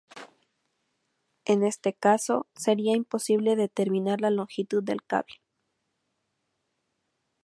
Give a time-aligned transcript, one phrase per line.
[1.45, 5.35] En este caso, sería imposible determinar la longitud del cable.